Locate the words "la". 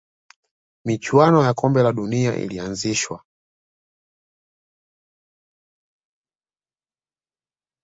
1.83-1.91